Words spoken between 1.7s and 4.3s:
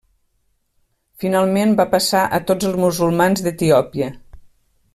va passar a tots els musulmans d'Etiòpia.